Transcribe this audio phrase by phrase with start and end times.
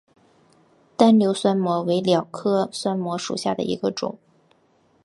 [0.97, 4.17] 单瘤酸模为蓼科酸模属下的一个种。